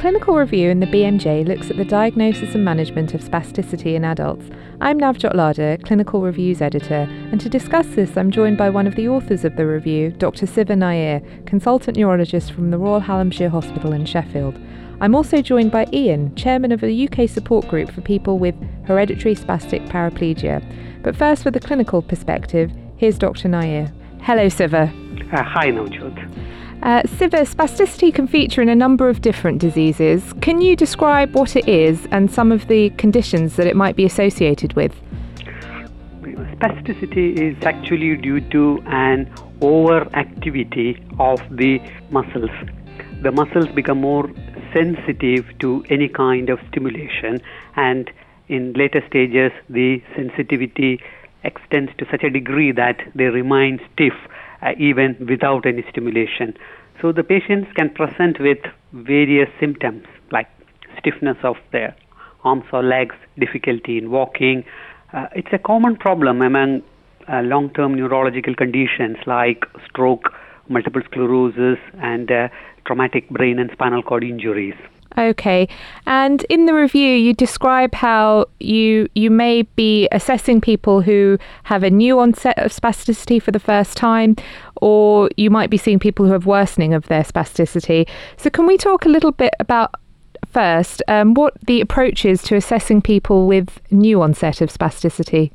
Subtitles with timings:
[0.00, 4.46] clinical review in the BMJ looks at the diagnosis and management of spasticity in adults.
[4.80, 8.94] I'm Navjoyt Ladher, clinical reviews editor, and to discuss this, I'm joined by one of
[8.94, 10.46] the authors of the review, Dr.
[10.46, 14.58] Siva Nair, consultant neurologist from the Royal Hallamshire Hospital in Sheffield.
[15.02, 18.54] I'm also joined by Ian, chairman of a UK support group for people with
[18.86, 20.64] hereditary spastic paraplegia.
[21.02, 23.48] But first, for the clinical perspective, here's Dr.
[23.48, 23.92] Nair.
[24.22, 24.90] Hello, Siva.
[25.30, 26.49] Uh, hi, Navjoyt.
[26.82, 30.32] Uh, Siva, spasticity can feature in a number of different diseases.
[30.40, 34.06] Can you describe what it is and some of the conditions that it might be
[34.06, 34.98] associated with?
[36.22, 39.26] Spasticity is actually due to an
[39.60, 41.80] overactivity of the
[42.10, 42.50] muscles.
[43.22, 44.30] The muscles become more
[44.72, 47.42] sensitive to any kind of stimulation,
[47.76, 48.10] and
[48.48, 51.02] in later stages, the sensitivity
[51.44, 54.14] extends to such a degree that they remain stiff
[54.62, 56.56] uh, even without any stimulation.
[57.00, 58.58] So the patients can present with
[58.92, 60.48] various symptoms like
[60.98, 61.96] stiffness of their
[62.44, 64.64] arms or legs, difficulty in walking.
[65.12, 66.82] Uh, it's a common problem among
[67.28, 70.32] uh, long term neurological conditions like stroke,
[70.68, 72.48] multiple sclerosis, and uh,
[72.86, 74.74] traumatic brain and spinal cord injuries.
[75.18, 75.68] Okay.
[76.06, 81.82] And in the review, you describe how you you may be assessing people who have
[81.82, 84.36] a new onset of spasticity for the first time,
[84.76, 88.08] or you might be seeing people who have worsening of their spasticity.
[88.36, 89.94] So, can we talk a little bit about
[90.46, 95.50] first um, what the approach is to assessing people with new onset of spasticity?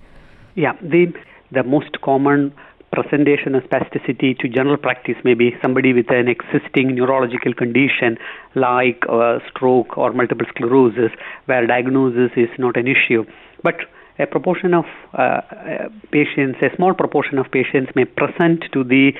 [0.55, 1.13] Yeah, the
[1.51, 2.53] the most common
[2.95, 8.17] presentation of spasticity to general practice may be somebody with an existing neurological condition
[8.55, 11.11] like uh, stroke or multiple sclerosis,
[11.45, 13.25] where diagnosis is not an issue.
[13.63, 13.75] But
[14.17, 19.11] a proportion of uh, uh patients, a small proportion of patients may present to the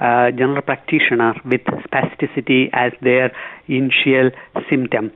[0.00, 3.32] uh, general practitioner with spasticity as their
[3.68, 4.30] initial
[4.68, 5.10] symptom.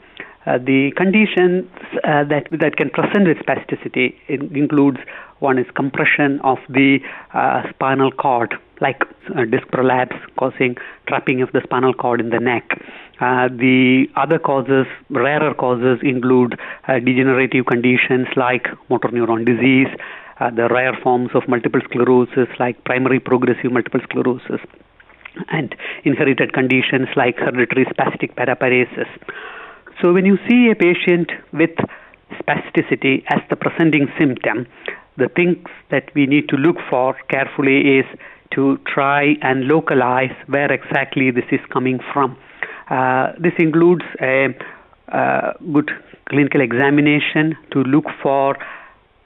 [0.47, 1.67] Uh, the conditions
[2.05, 4.99] uh, that that can present with spasticity includes
[5.39, 6.99] one is compression of the
[7.35, 9.03] uh, spinal cord, like
[9.37, 10.77] uh, disc prolapse causing
[11.07, 12.81] trapping of the spinal cord in the neck.
[13.21, 16.59] Uh, the other causes, rarer causes, include
[17.05, 19.89] degenerative conditions like motor neuron disease,
[20.55, 24.61] the rare forms of multiple sclerosis like primary progressive multiple sclerosis,
[25.49, 29.09] and inherited conditions like hereditary spastic paraparesis.
[30.03, 31.71] So when you see a patient with
[32.39, 34.67] spasticity as the presenting symptom,
[35.17, 35.59] the things
[35.91, 38.07] that we need to look for carefully is
[38.55, 42.37] to try and localize where exactly this is coming from.
[42.91, 44.55] Uh, this includes a,
[45.09, 45.91] a good
[46.29, 48.57] clinical examination to look for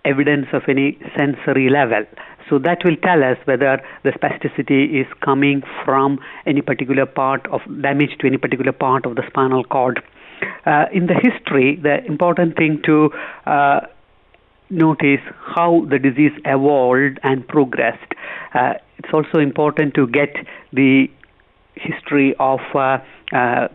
[0.05, 2.05] evidence of any sensory level.
[2.49, 7.61] So that will tell us whether the spasticity is coming from any particular part of
[7.81, 10.03] damage to any particular part of the spinal cord.
[10.65, 13.11] Uh, in the history, the important thing to
[13.47, 13.81] uh,
[14.71, 18.13] notice how the disease evolved and progressed.
[18.55, 20.35] Uh, it's also important to get
[20.73, 21.09] the
[21.75, 22.99] history of uh,
[23.33, 23.69] uh,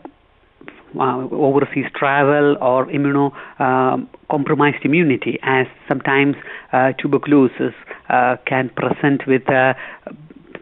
[0.97, 6.35] uh overseas travel or immunocompromised um, immunity, as sometimes
[6.72, 7.73] uh, tuberculosis
[8.09, 9.44] uh, can present with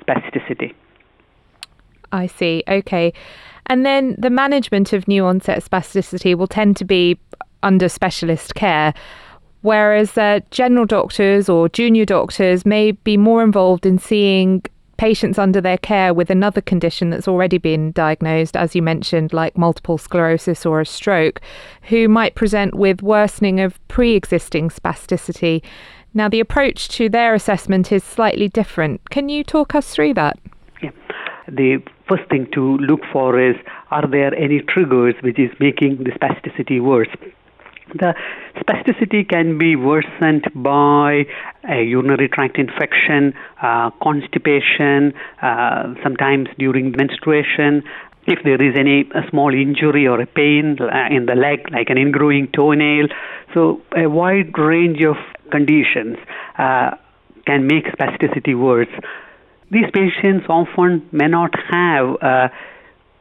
[0.02, 0.74] spasticity.
[2.12, 2.64] I see.
[2.68, 3.14] Okay.
[3.68, 7.20] And then the management of new onset spasticity will tend to be
[7.64, 8.94] under specialist care
[9.64, 14.62] whereas uh, general doctors or junior doctors may be more involved in seeing
[14.98, 19.58] patients under their care with another condition that's already been diagnosed, as you mentioned, like
[19.58, 21.42] multiple sclerosis or a stroke,
[21.84, 25.62] who might present with worsening of pre existing spasticity.
[26.14, 29.10] Now, the approach to their assessment is slightly different.
[29.10, 30.38] Can you talk us through that?
[30.82, 30.92] Yeah.
[31.48, 33.56] The first thing to look for is
[33.92, 37.10] are there any triggers which is making the spasticity worse?
[37.90, 38.16] The
[38.58, 41.26] spasticity can be worsened by
[41.70, 47.84] a urinary tract infection, uh, constipation, uh, sometimes during menstruation.
[48.26, 51.98] If there is any small injury or a pain uh, in the leg, like an
[51.98, 53.08] ingrowing toenail,
[53.54, 55.18] so a wide range of
[55.52, 56.18] conditions
[56.58, 56.92] uh,
[57.46, 58.88] can make spasticity worse.
[59.72, 62.48] These patients often may not have uh,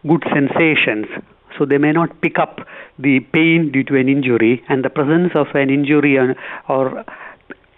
[0.07, 1.07] good sensations
[1.59, 2.61] so they may not pick up
[2.99, 6.35] the pain due to an injury, and the presence of an injury or,
[6.69, 7.05] or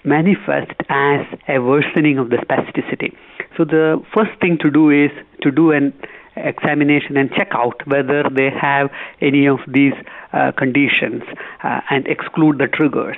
[0.04, 3.16] manifest as a worsening of the spasticity.
[3.56, 5.10] So the first thing to do is
[5.42, 5.92] to do an
[6.36, 8.90] examination and check out whether they have
[9.20, 9.94] any of these
[10.32, 11.22] uh, conditions
[11.62, 13.16] uh, and exclude the triggers.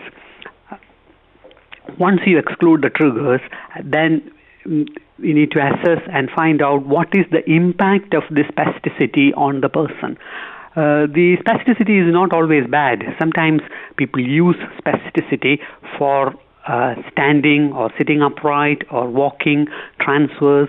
[1.98, 3.40] Once you exclude the triggers,
[3.82, 4.30] then
[5.18, 9.60] we need to assess and find out what is the impact of this spasticity on
[9.60, 10.18] the person.
[10.76, 13.02] Uh, the spasticity is not always bad.
[13.18, 13.62] Sometimes
[13.96, 15.58] people use spasticity
[15.96, 16.34] for
[16.66, 19.68] uh, standing or sitting upright or walking,
[20.00, 20.68] transverse.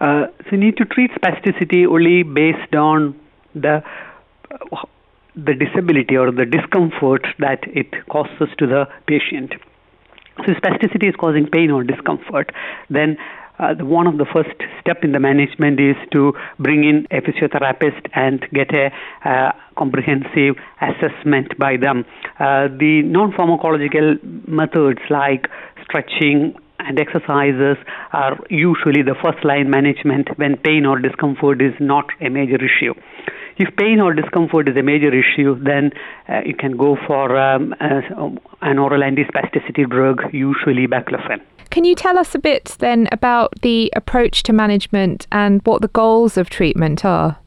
[0.00, 3.14] Uh, so you need to treat spasticity only based on
[3.54, 3.82] the
[5.36, 9.52] the disability or the discomfort that it causes to the patient.
[10.38, 12.52] So spasticity is causing pain or discomfort,
[12.90, 13.16] then
[13.58, 14.50] uh, one of the first
[14.80, 18.90] step in the management is to bring in a physiotherapist and get a
[19.24, 22.04] uh, comprehensive assessment by them.
[22.40, 25.46] Uh, the non-pharmacological methods like
[25.84, 26.54] stretching
[26.86, 27.76] and exercises
[28.12, 32.94] are usually the first line management when pain or discomfort is not a major issue.
[33.56, 35.92] If pain or discomfort is a major issue, then
[36.28, 38.00] uh, you can go for um, uh,
[38.62, 41.40] an oral antispasticity drug, usually baclofen.
[41.70, 45.88] Can you tell us a bit then about the approach to management and what the
[45.88, 47.38] goals of treatment are?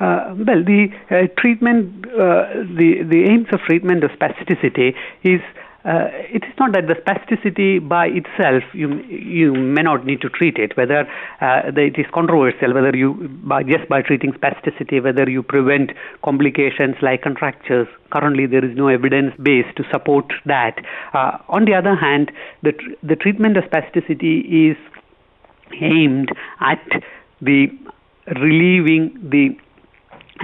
[0.00, 5.40] Uh, well, the uh, treatment, uh, the the aims of treatment of spasticity is
[5.84, 10.28] uh, it is not that the spasticity by itself you you may not need to
[10.28, 10.76] treat it.
[10.76, 11.08] Whether
[11.40, 15.92] uh, it is controversial whether you by just by treating spasticity whether you prevent
[16.24, 17.88] complications like contractures.
[18.10, 20.76] Currently, there is no evidence base to support that.
[21.14, 22.30] Uh, on the other hand,
[22.62, 24.76] the tr- the treatment of spasticity is
[25.80, 26.30] aimed
[26.60, 26.86] at
[27.40, 27.66] the
[28.40, 29.56] relieving the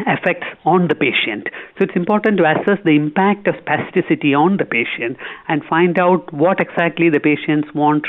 [0.07, 1.49] effects on the patient.
[1.79, 5.17] So it's important to assess the impact of spasticity on the patient
[5.49, 8.07] and find out what exactly the patients want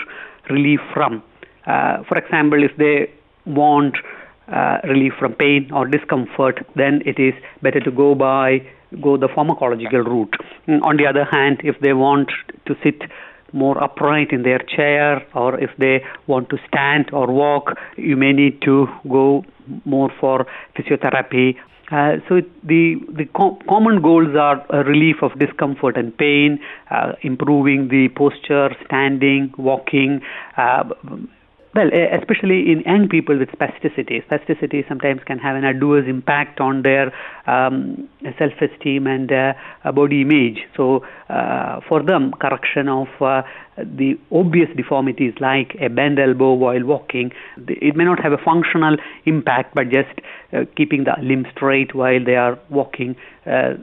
[0.49, 1.23] relief from.
[1.65, 3.11] Uh, for example, if they
[3.45, 3.95] want
[4.47, 8.61] uh, relief from pain or discomfort, then it is better to go by
[9.01, 10.33] go the pharmacological route.
[10.67, 12.31] Mm, on the other hand, if they want
[12.65, 13.01] to sit
[13.53, 18.31] more upright in their chair or if they want to stand or walk, you may
[18.31, 19.43] need to go
[19.85, 20.45] more for
[20.77, 21.55] physiotherapy.
[21.91, 26.59] Uh, so the the co- common goals are relief of discomfort and pain,
[26.91, 30.21] uh, improving the posture, standing, walking,
[30.57, 30.83] uh,
[31.75, 31.89] well,
[32.19, 34.25] especially in young people with spasticity.
[34.25, 37.13] Spasticity sometimes can have an adverse impact on their
[37.45, 39.53] um, self-esteem and uh,
[39.91, 40.59] body image.
[40.75, 43.43] So, uh, for them, correction of uh,
[43.77, 47.31] the obvious deformities like a bent elbow while walking,
[47.67, 50.19] it may not have a functional impact, but just
[50.51, 53.73] uh, keeping the limb straight while they are walking, uh,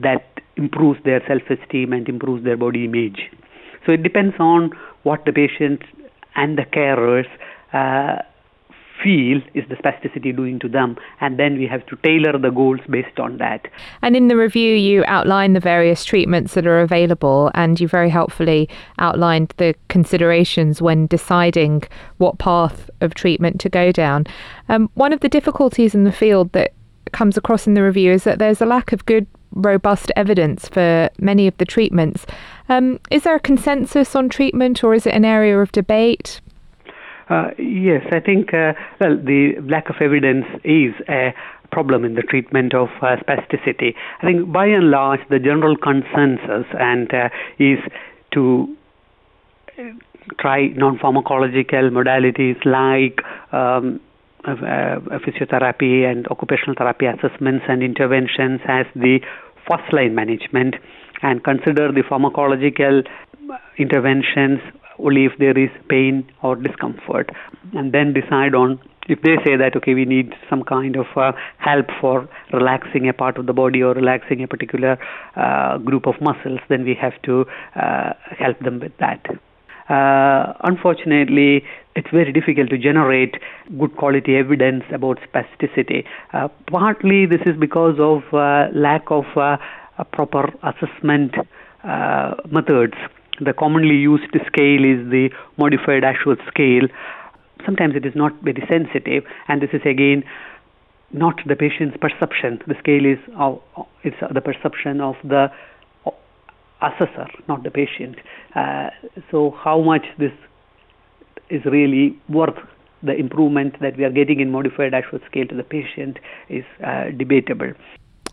[0.00, 0.24] that
[0.56, 3.20] improves their self-esteem and improves their body image.
[3.84, 4.70] So it depends on
[5.02, 5.82] what the patient
[6.38, 7.28] and the carers
[7.72, 8.22] uh,
[9.02, 12.80] feel is the spasticity doing to them and then we have to tailor the goals
[12.90, 13.66] based on that
[14.02, 18.10] and in the review you outline the various treatments that are available and you very
[18.10, 18.68] helpfully
[18.98, 21.82] outlined the considerations when deciding
[22.18, 24.26] what path of treatment to go down
[24.68, 26.72] um, one of the difficulties in the field that
[27.12, 31.08] comes across in the review is that there's a lack of good robust evidence for
[31.18, 32.26] many of the treatments.
[32.68, 36.40] Um, is there a consensus on treatment or is it an area of debate?
[37.30, 41.34] Uh, yes, I think, uh, well, the lack of evidence is a
[41.70, 43.94] problem in the treatment of uh, spasticity.
[44.22, 47.28] I think by and large, the general consensus and uh,
[47.58, 47.78] is
[48.32, 48.74] to
[50.38, 53.22] try non-pharmacological modalities like
[53.52, 54.00] um,
[54.44, 59.20] uh, physiotherapy and occupational therapy assessments and interventions as the
[59.68, 60.74] first line management
[61.22, 63.06] and consider the pharmacological
[63.78, 64.60] interventions
[64.98, 67.30] only if there is pain or discomfort
[67.72, 71.32] and then decide on if they say that okay we need some kind of uh,
[71.58, 74.98] help for relaxing a part of the body or relaxing a particular
[75.36, 77.44] uh, group of muscles then we have to
[77.76, 79.24] uh, help them with that
[79.88, 81.64] uh, unfortunately,
[81.96, 83.36] it's very difficult to generate
[83.78, 86.04] good quality evidence about spasticity.
[86.34, 89.24] Uh, partly this is because of uh, lack of
[90.04, 91.34] proper assessment
[91.84, 92.94] uh, methods.
[93.40, 96.88] The commonly used scale is the modified Ashworth scale.
[97.64, 100.24] Sometimes it is not very sensitive, and this is again
[101.12, 102.60] not the patient's perception.
[102.66, 105.50] The scale is uh, it's the perception of the
[106.82, 108.16] assessor, not the patient.
[108.54, 108.90] Uh,
[109.30, 110.32] so, how much this
[111.50, 112.58] is really worth
[113.02, 117.04] the improvement that we are getting in modified Ashworth scale to the patient is uh,
[117.16, 117.72] debatable.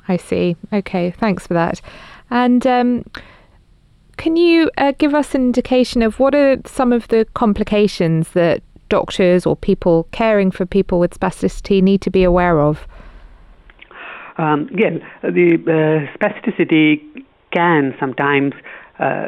[0.07, 0.55] I see.
[0.71, 1.81] Okay, thanks for that.
[2.29, 3.05] And um,
[4.17, 8.61] can you uh, give us an indication of what are some of the complications that
[8.89, 12.87] doctors or people caring for people with spasticity need to be aware of?
[14.37, 17.01] Um, again, the uh, spasticity
[17.51, 18.53] can sometimes
[18.99, 19.27] uh,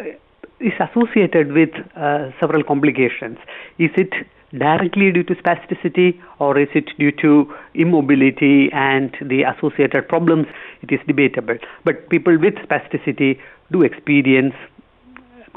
[0.60, 3.38] is associated with uh, several complications.
[3.78, 4.12] Is it
[4.52, 10.48] directly due to spasticity or is it due to immobility and the associated problems?
[10.82, 11.58] It is debatable.
[11.84, 13.40] But people with spasticity
[13.72, 14.54] do experience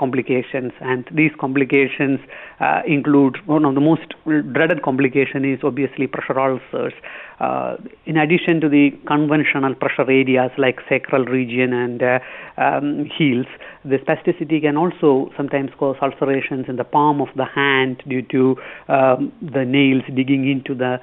[0.01, 2.19] complications and these complications
[2.61, 4.15] uh, include one of the most
[4.55, 6.95] dreaded complication is obviously pressure ulcers
[7.41, 7.77] uh,
[8.07, 12.19] in addition to the conventional pressure areas like sacral region and uh,
[12.57, 13.47] um, heels
[13.85, 18.57] the spasticity can also sometimes cause ulcerations in the palm of the hand due to
[18.89, 20.99] um, the nails digging into the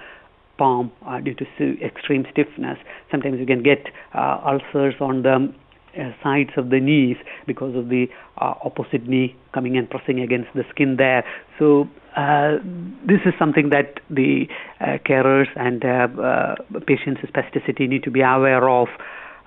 [0.58, 1.46] palm uh, due to
[1.84, 2.78] extreme stiffness.
[3.12, 5.54] Sometimes you can get uh, ulcers on the
[5.98, 10.50] uh, sides of the knees because of the uh, opposite knee coming and pressing against
[10.54, 11.24] the skin there.
[11.58, 12.58] So uh,
[13.06, 14.48] this is something that the
[14.80, 18.88] uh, carers and uh, patients with spasticity need to be aware of.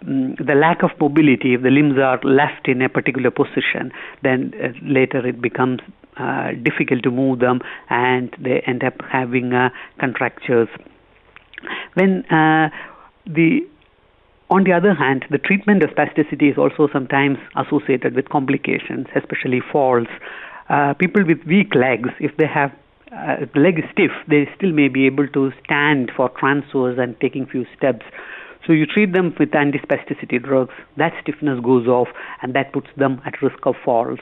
[0.02, 3.92] Um, the lack of mobility, if the limbs are left in a particular position,
[4.22, 4.52] then
[4.82, 5.80] later it becomes
[6.62, 9.52] difficult to move them and they end up having
[9.98, 10.68] contractures.
[11.94, 12.24] When
[13.26, 13.60] the
[14.50, 19.60] on the other hand, the treatment of spasticity is also sometimes associated with complications, especially
[19.72, 20.08] falls.
[20.68, 22.72] Uh, people with weak legs, if they have
[23.12, 27.46] uh, leg is stiff, they still may be able to stand for transfers and taking
[27.46, 28.04] few steps.
[28.66, 30.74] So you treat them with antispasticity drugs.
[30.96, 32.08] That stiffness goes off,
[32.42, 34.20] and that puts them at risk of falls.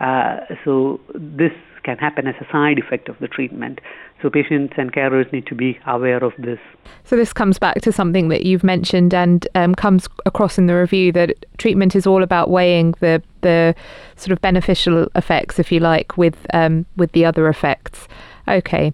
[0.00, 1.52] Uh, so this
[1.86, 3.80] can happen as a side effect of the treatment.
[4.20, 6.58] So patients and carers need to be aware of this.
[7.04, 10.74] So this comes back to something that you've mentioned and um, comes across in the
[10.74, 13.74] review that treatment is all about weighing the the
[14.16, 18.08] sort of beneficial effects, if you like, with um, with the other effects.
[18.48, 18.92] Okay.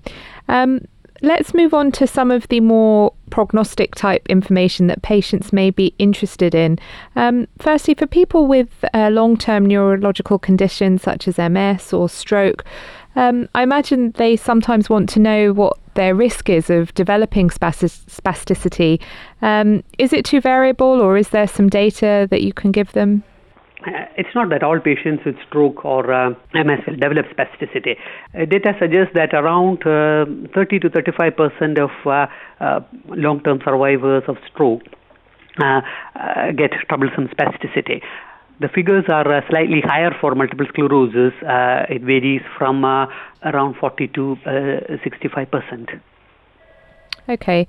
[0.48, 0.84] Um,
[1.22, 5.94] let's move on to some of the more prognostic type information that patients may be
[5.98, 6.78] interested in.
[7.16, 12.62] Um, firstly, for people with uh, long term neurological conditions such as MS or stroke,
[13.16, 19.00] um, I imagine they sometimes want to know what their risk is of developing spasticity.
[19.40, 23.24] Um, is it too variable, or is there some data that you can give them?
[23.86, 27.96] Uh, it's not that all patients with stroke or uh, MS will develop spasticity.
[28.34, 30.24] Uh, data suggests that around uh,
[30.54, 32.26] 30 to 35 percent of uh,
[32.60, 34.82] uh, long-term survivors of stroke
[36.56, 38.00] get troublesome spasticity.
[38.60, 41.34] The figures are slightly higher for multiple sclerosis.
[41.42, 44.36] it varies from around 40 to
[45.02, 45.90] 65 percent.
[47.28, 47.66] Okay,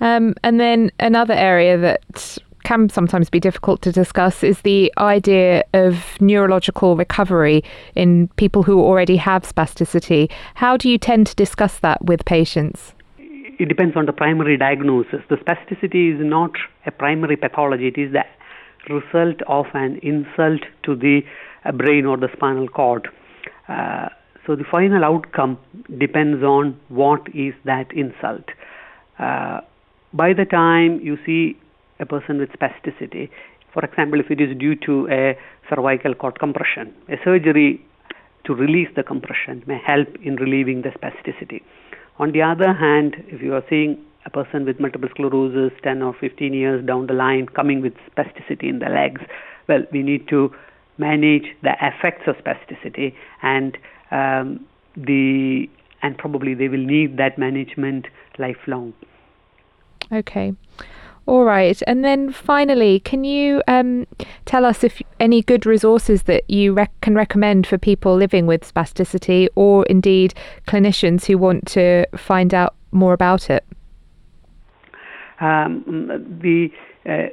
[0.00, 5.64] um, and then another area that can sometimes be difficult to discuss is the idea
[5.74, 7.62] of neurological recovery
[7.94, 10.30] in people who already have spasticity.
[10.54, 12.94] How do you tend to discuss that with patients?
[13.18, 15.20] It depends on the primary diagnosis.
[15.28, 16.52] The spasticity is not
[16.86, 18.24] a primary pathology, it is the
[18.88, 21.22] result of an insult to the
[21.74, 23.08] brain or the spinal cord.
[23.68, 24.08] Uh,
[24.46, 25.58] so the final outcome
[25.98, 28.44] depends on what is that insult.
[29.18, 29.60] Uh,
[30.12, 31.56] by the time you see
[32.00, 33.28] a person with spasticity.
[33.72, 35.38] For example, if it is due to a
[35.68, 37.84] cervical cord compression, a surgery
[38.44, 41.62] to release the compression may help in relieving the spasticity.
[42.18, 46.14] On the other hand, if you are seeing a person with multiple sclerosis 10 or
[46.20, 49.20] 15 years down the line coming with spasticity in the legs,
[49.68, 50.52] well, we need to
[50.98, 53.78] manage the effects of spasticity and
[54.10, 54.66] um,
[54.96, 55.68] the
[56.02, 58.06] and probably they will need that management
[58.38, 58.92] lifelong.
[60.12, 60.54] Okay.
[61.30, 61.80] All right.
[61.86, 64.04] And then finally, can you um,
[64.46, 68.62] tell us if any good resources that you rec- can recommend for people living with
[68.62, 70.34] spasticity or indeed
[70.66, 73.64] clinicians who want to find out more about it?
[75.40, 75.84] Um,
[76.42, 76.68] the
[77.06, 77.28] uh,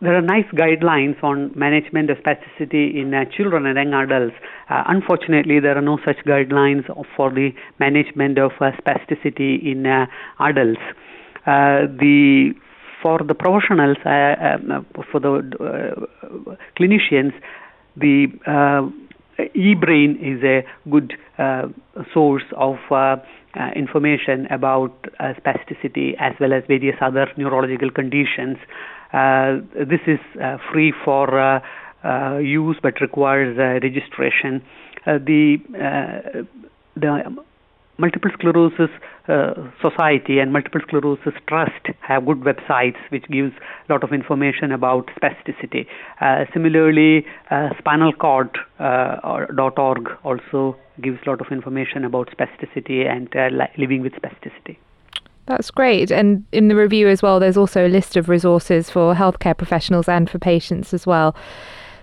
[0.00, 4.36] there are NICE guidelines on management of spasticity in uh, children and young adults.
[4.70, 6.86] Uh, unfortunately, there are no such guidelines
[7.16, 7.50] for the
[7.80, 10.06] management of uh, spasticity in uh,
[10.38, 10.80] adults.
[11.46, 12.54] Uh, the
[13.04, 17.34] for the professionals, uh, um, for the uh, clinicians,
[17.98, 18.88] the uh,
[19.54, 21.68] e-brain is a good uh,
[22.14, 23.16] source of uh,
[23.76, 24.94] information about
[25.38, 28.56] spasticity as well as various other neurological conditions.
[29.12, 30.18] this is
[30.72, 31.60] free for
[32.40, 34.62] use but requires registration.
[35.04, 35.58] the
[36.96, 37.10] the
[37.98, 38.90] multiple sclerosis
[39.28, 43.52] uh, society and multiple sclerosis trust have good websites which gives
[43.88, 45.86] a lot of information about spasticity
[46.20, 47.70] uh, similarly uh,
[48.80, 54.12] uh, org also gives a lot of information about spasticity and uh, li- living with
[54.12, 54.76] spasticity
[55.46, 56.10] that's great.
[56.10, 60.08] And in the review as well, there's also a list of resources for healthcare professionals
[60.08, 61.36] and for patients as well.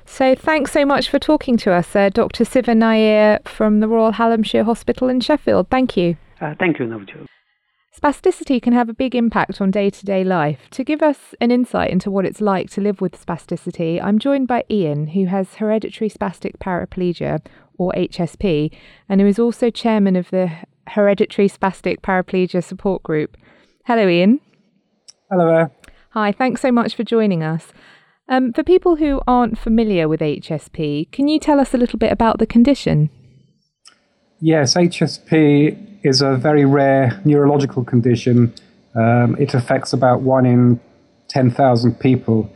[0.06, 2.46] So thanks so much for talking to us, Dr.
[2.46, 5.70] Siva Nair from the Royal Hallamshire Hospital in Sheffield.
[5.70, 6.18] Thank you.
[6.42, 7.28] Uh, thank you, Navjoyt.
[7.96, 10.70] Spasticity can have a big impact on day to day life.
[10.72, 14.48] To give us an insight into what it's like to live with spasticity, I'm joined
[14.48, 17.46] by Ian, who has hereditary spastic paraplegia,
[17.78, 18.72] or HSP,
[19.10, 20.52] and who is also chairman of the
[20.88, 23.38] Hereditary Spastic Paraplegia Support Group.
[23.86, 24.40] Hello, Ian.
[25.30, 25.72] Hello there.
[26.12, 27.72] Hi, thanks so much for joining us.
[28.28, 32.12] Um, for people who aren't familiar with HSP, can you tell us a little bit
[32.12, 33.10] about the condition?
[34.44, 38.52] Yes, HSP is a very rare neurological condition.
[38.96, 40.80] Um, it affects about one in
[41.28, 42.52] 10,000 people.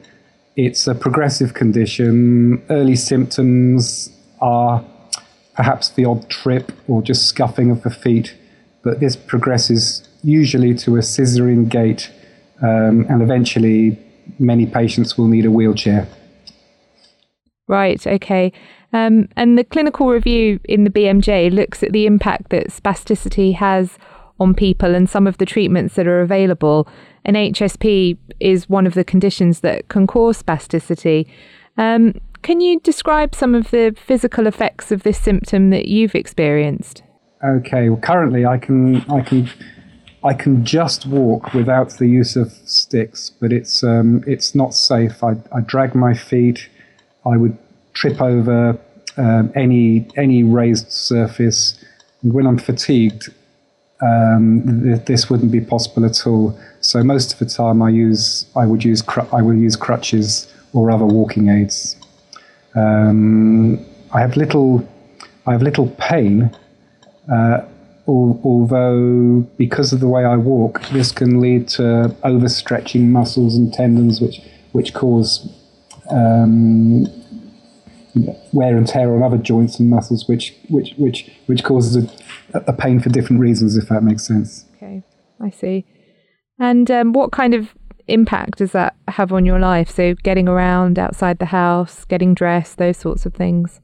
[0.56, 2.64] It's a progressive condition.
[2.72, 4.10] Early symptoms
[4.42, 4.84] are
[5.56, 8.36] perhaps the odd trip or just scuffing of the feet,
[8.84, 12.10] but this progresses usually to a scissoring gait,
[12.64, 14.00] um, and eventually
[14.40, 16.08] many patients will need a wheelchair.
[17.68, 18.52] Right, okay.
[18.94, 23.98] Um, and the clinical review in the BMJ looks at the impact that spasticity has
[24.40, 26.88] on people and some of the treatments that are available.
[27.24, 31.28] And HSP is one of the conditions that can cause spasticity.
[31.78, 37.02] Um, can you describe some of the physical effects of this symptom that you've experienced?
[37.44, 39.50] Okay, well, currently I can I can
[40.24, 45.24] I can just walk without the use of sticks, but it's um, it's not safe.
[45.24, 46.70] I, I drag my feet.
[47.26, 47.58] I would
[47.96, 48.78] trip over
[49.18, 51.84] um, any any raised surface.
[52.22, 53.30] And when I'm fatigued,
[54.02, 56.58] um, th- this wouldn't be possible at all.
[56.82, 60.54] So most of the time, I use I would use cr- I will use crutches
[60.74, 61.96] or other walking aids.
[62.76, 63.84] Um,
[64.14, 64.88] I have little
[65.48, 66.56] I have little pain.
[67.32, 67.66] Uh,
[68.08, 74.22] although because of the way I walk, this can lead to overstretching muscles and tendons,
[74.22, 74.42] which
[74.74, 75.50] which cause
[76.12, 77.08] um,
[78.54, 82.12] wear and tear on other joints and muscles, which which which which causes
[82.54, 84.66] a, a pain for different reasons, if that makes sense.
[84.76, 85.04] Okay,
[85.42, 85.86] I see.
[86.60, 87.76] And um, what kind of
[88.08, 89.90] impact does that have on your life?
[89.90, 93.82] So getting around outside the house, getting dressed, those sorts of things.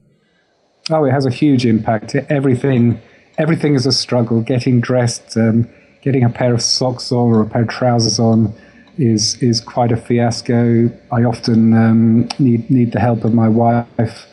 [0.90, 2.14] Oh, it has a huge impact.
[2.14, 3.00] Everything
[3.38, 4.40] everything is a struggle.
[4.40, 5.68] Getting dressed, um,
[6.02, 8.54] getting a pair of socks on or a pair of trousers on
[9.02, 10.90] is is quite a fiasco.
[11.10, 14.26] I often um, need need the help of my wife.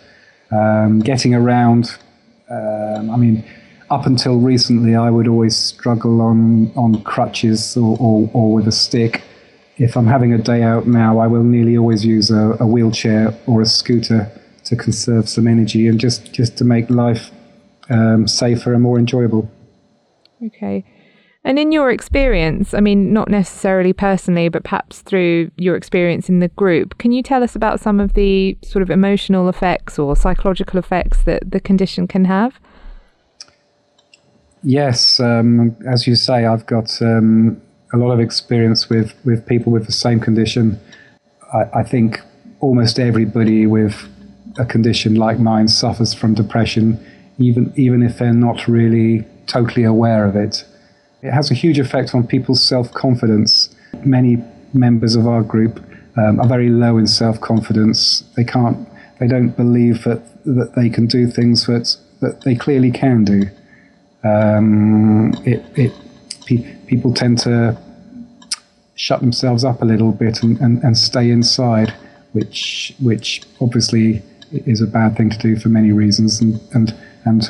[0.52, 1.96] Um, getting around,
[2.50, 3.44] um, I mean,
[3.90, 8.72] up until recently, I would always struggle on on crutches or, or, or, with a
[8.72, 9.24] stick.
[9.78, 13.34] If I'm having a day out now, I will nearly always use a, a wheelchair
[13.48, 14.32] or a scooter
[14.66, 17.32] to conserve some energy and just just to make life
[17.90, 19.50] um, safer and more enjoyable.
[20.46, 20.86] Okay.
[21.44, 26.40] And in your experience, I mean, not necessarily personally, but perhaps through your experience in
[26.40, 30.16] the group, can you tell us about some of the sort of emotional effects or
[30.16, 32.60] psychological effects that the condition can have?
[34.64, 37.62] Yes, um, as you say, I've got um,
[37.94, 40.78] a lot of experience with, with people with the same condition.
[41.54, 42.20] I, I think
[42.60, 44.08] almost everybody with
[44.58, 47.00] a condition like mine suffers from depression,
[47.38, 50.66] even even if they're not really totally aware of it.
[51.22, 53.76] It has a huge effect on people's self confidence.
[54.06, 54.38] Many
[54.74, 55.84] members of our group
[56.18, 58.24] um, are very low in self confidence.
[58.36, 58.88] They can't,
[59.20, 63.44] they don't believe that, that they can do things that, that they clearly can do.
[64.24, 65.94] Um, it, it,
[66.46, 67.78] pe- people tend to
[68.96, 71.94] shut themselves up a little bit and, and, and stay inside,
[72.34, 76.42] which, which obviously is a bad thing to do for many reasons.
[76.42, 76.94] And, and,
[77.26, 77.50] and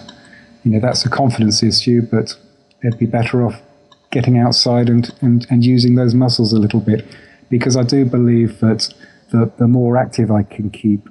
[0.64, 2.36] you know, that's a confidence issue, but
[2.82, 3.62] they'd be better off
[4.12, 7.06] getting outside and, and, and using those muscles a little bit
[7.50, 8.94] because I do believe that
[9.32, 11.08] the, the more active I can keep,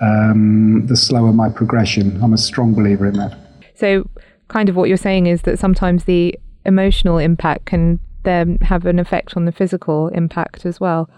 [0.00, 2.22] um, the slower my progression.
[2.22, 3.36] I'm a strong believer in that.
[3.74, 4.08] So,
[4.48, 8.98] kind of what you're saying is that sometimes the emotional impact can then have an
[8.98, 11.08] effect on the physical impact as well.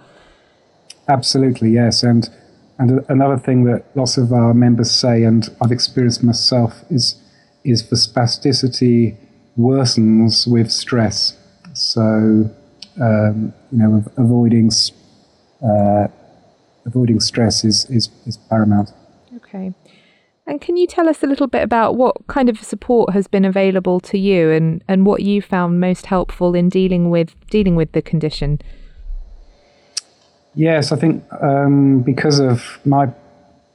[1.08, 2.02] Absolutely, yes.
[2.02, 2.28] And
[2.78, 7.20] and another thing that lots of our members say, and I've experienced myself, is
[7.64, 9.16] is the spasticity
[9.58, 11.36] worsens with stress.
[11.74, 12.50] So,
[13.00, 14.70] um, you know, avoiding
[15.62, 16.08] uh,
[16.84, 18.90] avoiding stress is, is, is paramount.
[19.36, 19.72] Okay.
[20.46, 23.44] And can you tell us a little bit about what kind of support has been
[23.44, 27.92] available to you and, and what you found most helpful in dealing with dealing with
[27.92, 28.60] the condition?
[30.54, 33.06] Yes, I think um, because of my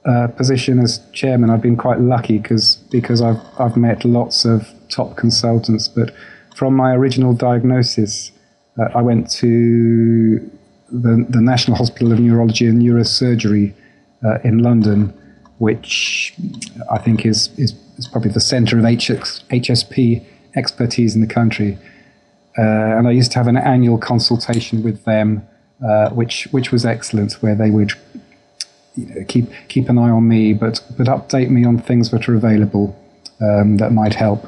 [0.07, 4.67] uh, position as chairman, I've been quite lucky because because I've I've met lots of
[4.89, 5.87] top consultants.
[5.87, 6.13] But
[6.55, 8.31] from my original diagnosis,
[8.79, 10.39] uh, I went to
[10.89, 13.73] the the National Hospital of Neurology and Neurosurgery
[14.23, 15.13] uh, in London,
[15.57, 16.33] which
[16.89, 21.77] I think is is, is probably the centre of HS, HSP expertise in the country.
[22.57, 25.45] Uh, and I used to have an annual consultation with them,
[25.85, 27.91] uh, which which was excellent, where they would
[28.97, 32.27] you know, keep keep an eye on me, but but update me on things that
[32.27, 32.97] are available
[33.41, 34.45] um, that might help.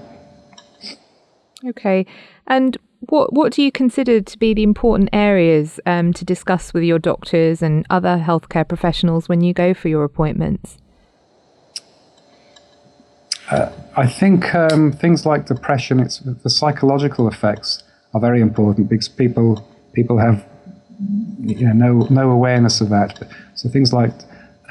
[1.66, 2.06] Okay,
[2.48, 6.84] and what what do you consider to be the important areas um, to discuss with
[6.84, 10.78] your doctors and other healthcare professionals when you go for your appointments?
[13.52, 17.84] Uh, I think um, things like depression, it's the psychological effects
[18.14, 20.46] are very important because people people have
[21.42, 23.22] you know, no no awareness of that.
[23.56, 24.12] So things like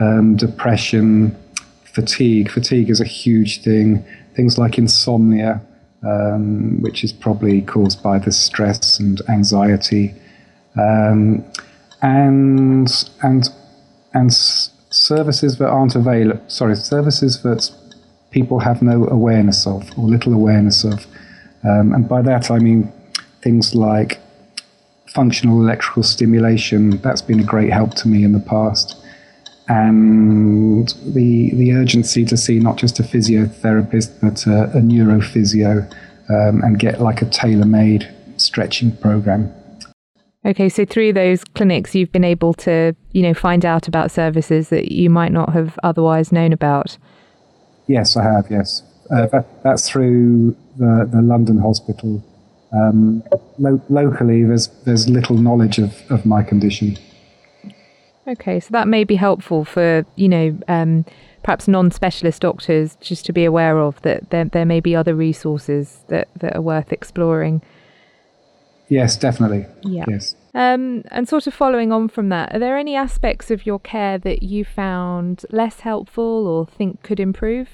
[0.01, 1.37] um, depression,
[1.85, 2.51] fatigue.
[2.51, 4.05] Fatigue is a huge thing.
[4.35, 5.61] Things like insomnia,
[6.07, 10.15] um, which is probably caused by the stress and anxiety,
[10.77, 11.45] um,
[12.03, 12.89] and
[13.23, 13.49] and
[14.15, 16.41] and services that aren't available.
[16.49, 17.71] Sorry, services that
[18.31, 21.07] people have no awareness of or little awareness of.
[21.65, 22.93] Um, and by that I mean
[23.43, 24.21] things like
[25.09, 26.99] functional electrical stimulation.
[26.99, 28.97] That's been a great help to me in the past.
[29.69, 35.91] And the, the urgency to see not just a physiotherapist, but a, a neurophysio
[36.31, 39.53] um, and get like a tailor made stretching program.
[40.47, 44.69] Okay, so through those clinics, you've been able to, you know, find out about services
[44.71, 46.97] that you might not have otherwise known about.
[47.89, 48.47] Yes, I have.
[48.51, 52.25] Yes, uh, that, that's through the the London hospital.
[52.73, 53.23] Um,
[53.59, 56.99] lo- locally, there's there's little knowledge of, of my condition.
[58.29, 61.07] Okay, so that may be helpful for you know um,
[61.43, 66.05] perhaps non-specialist doctors just to be aware of that there there may be other resources
[66.09, 67.63] that that are worth exploring.
[68.89, 69.67] Yes, definitely.
[69.83, 70.05] Yeah.
[70.09, 70.35] Yes.
[70.55, 74.19] Um, and sort of following on from that, are there any aspects of your care
[74.19, 77.69] that you found less helpful or think could improve?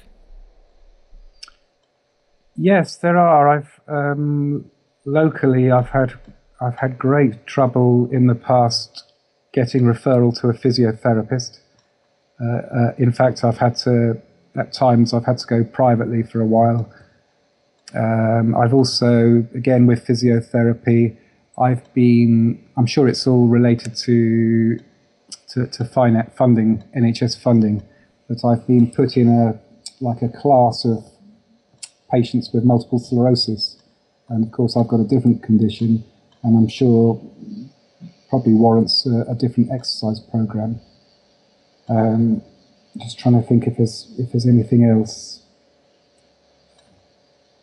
[2.55, 3.47] Yes, there are.
[3.49, 4.69] I've um,
[5.05, 6.13] locally, I've had
[6.61, 9.11] I've had great trouble in the past
[9.55, 11.59] getting referral to a physiotherapist.
[12.39, 14.21] Uh, uh, in fact, I've had to
[14.57, 16.91] at times I've had to go privately for a while.
[17.93, 21.17] Um, I've also, again, with physiotherapy,
[21.57, 22.61] I've been.
[22.75, 24.77] I'm sure it's all related to
[25.51, 27.81] to, to finance, funding, NHS funding,
[28.27, 29.57] but I've been put in a
[30.01, 31.05] like a class of
[32.11, 33.81] patients with multiple sclerosis,
[34.27, 36.03] and of course I've got a different condition,
[36.43, 37.21] and I'm sure
[38.29, 40.79] probably warrants a, a different exercise program.
[41.87, 42.41] Um,
[42.97, 45.45] just trying to think if there's if there's anything else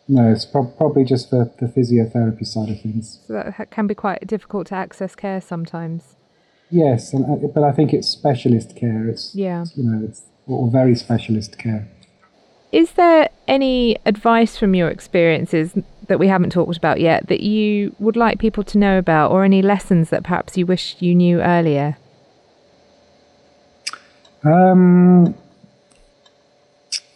[0.07, 3.19] no, it's pro- probably just the, the physiotherapy side of things.
[3.27, 6.15] So that can be quite difficult to access care sometimes.
[6.69, 9.07] Yes, and, uh, but I think it's specialist care.
[9.07, 11.87] It's yeah, you know, it's or very specialist care.
[12.71, 15.73] Is there any advice from your experiences
[16.13, 19.43] that we haven't talked about yet that you would like people to know about, or
[19.43, 21.97] any lessons that perhaps you wish you knew earlier?
[24.43, 25.33] Um,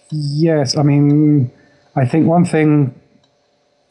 [0.10, 1.52] yes, I mean,
[1.96, 3.00] I think one thing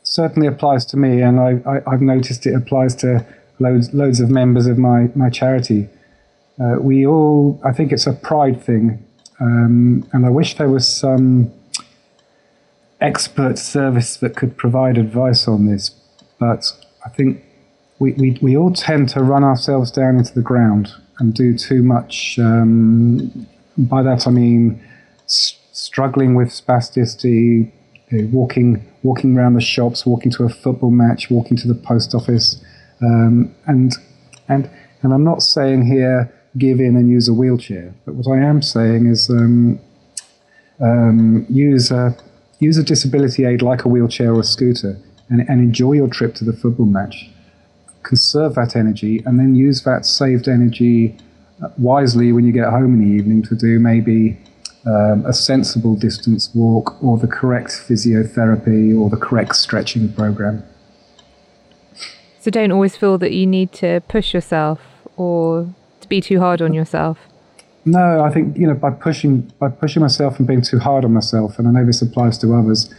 [0.03, 3.25] certainly applies to me, and I, have noticed it applies to
[3.61, 5.89] loads, loads of members of my, my charity.
[6.61, 9.07] Uh, we all, I think it's a pride thing,
[9.39, 11.53] um, and I wish there was some
[13.01, 15.91] expert service that could provide advice on this,
[16.39, 16.73] but
[17.05, 17.43] I think
[17.99, 21.83] we, we, we all tend to run ourselves down into the ground and do too
[21.83, 22.39] much.
[22.39, 24.83] Um, by that I mean
[25.25, 27.71] s- struggling with spasticity,
[28.33, 32.63] walking walking around the shops, walking to a football match, walking to the post office,
[33.03, 33.93] um, and
[34.49, 34.71] and
[35.03, 38.63] and I'm not saying here give in and use a wheelchair, but what I am
[38.63, 39.79] saying is um,
[40.81, 42.17] um, use a
[42.59, 46.35] use a disability aid like a wheelchair or a scooter, and, and enjoy your trip
[46.37, 47.29] to the football match.
[48.03, 51.17] Conserve that energy, and then use that saved energy
[51.63, 54.39] uh, wisely when you get home in the evening to do maybe
[54.87, 60.63] um, a sensible distance walk or the correct physiotherapy or the correct stretching program.
[62.41, 64.81] So don't always feel that you need to push yourself
[65.17, 67.19] or to be too hard on yourself.
[67.87, 71.13] No, I think you know by pushing by pushing myself and being too hard on
[71.13, 72.93] myself, and I know this applies to others.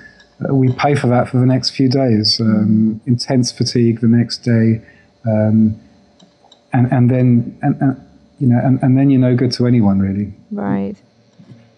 [0.43, 2.39] Uh, we pay for that for the next few days.
[2.39, 4.81] Um, intense fatigue the next day,
[5.25, 5.79] um,
[6.73, 8.07] and and then and, and
[8.39, 10.33] you know and, and then you're no good to anyone really.
[10.51, 10.95] Right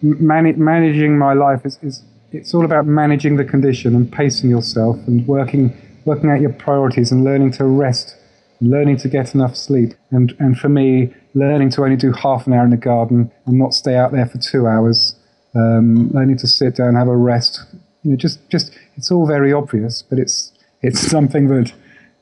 [0.02, 4.96] man- managing my life is, is it's all about managing the condition and pacing yourself
[5.06, 8.16] and working working out your priorities and learning to rest,
[8.60, 9.94] learning to get enough sleep.
[10.10, 13.58] And and for me, learning to only do half an hour in the garden and
[13.58, 15.14] not stay out there for two hours.
[15.54, 17.60] Um, learning to sit down, and have a rest,
[18.02, 21.72] You know, just just it's all very obvious, but it's it's something that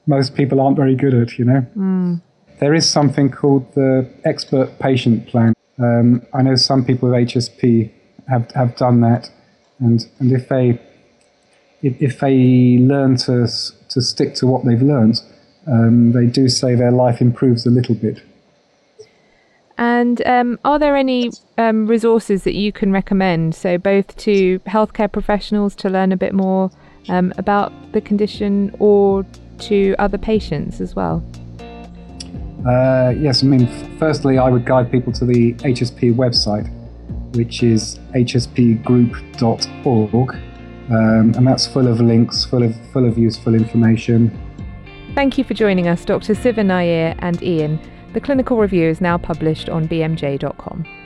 [0.07, 1.39] most people aren't very good at.
[1.39, 2.23] You know, mm.
[2.61, 5.53] there is something called the expert patient plan.
[5.79, 7.91] Um, I know some people with HSP
[8.29, 9.31] have have done that,
[9.79, 10.81] and and if they
[11.83, 13.47] if, if they learn to
[13.91, 15.21] to stick to what they've learned,
[15.67, 18.23] um, they do say their life improves a little bit.
[19.79, 23.55] And um, are there any um, resources that you can recommend?
[23.55, 26.71] So, both to healthcare professionals to learn a bit more
[27.09, 29.25] um, about the condition or
[29.61, 31.25] to other patients as well?
[32.67, 33.69] Uh, yes, I mean,
[33.99, 36.69] firstly, I would guide people to the HSP website,
[37.37, 40.35] which is hspgroup.org,
[40.91, 44.37] um, and that's full of links, full of full of useful information.
[45.19, 46.33] Thank you for joining us, Dr.
[46.33, 47.81] Siva Nair and Ian.
[48.13, 50.98] The clinical review is now published on bmj.com.